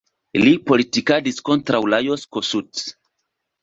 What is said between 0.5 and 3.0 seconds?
politikadis kontraŭ Lajos Kossuth.